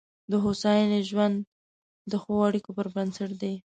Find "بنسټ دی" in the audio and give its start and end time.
2.95-3.55